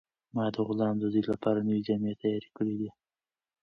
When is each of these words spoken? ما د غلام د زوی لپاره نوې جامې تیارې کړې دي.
ما 0.35 0.45
د 0.53 0.55
غلام 0.67 0.95
د 0.99 1.03
زوی 1.13 1.23
لپاره 1.31 1.65
نوې 1.67 1.81
جامې 1.87 2.13
تیارې 2.21 2.49
کړې 2.57 2.73
دي. 2.79 2.89